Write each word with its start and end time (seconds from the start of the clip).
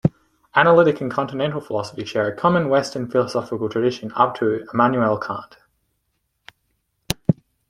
Analytic 0.55 0.99
and 0.99 1.11
continental 1.11 1.61
philosophy 1.61 2.05
share 2.05 2.25
a 2.27 2.35
common 2.35 2.69
Western 2.69 3.07
philosophical 3.07 3.69
tradition 3.69 4.11
up 4.15 4.33
to 4.39 4.65
Immanuel 4.73 5.19
Kant. 5.19 5.57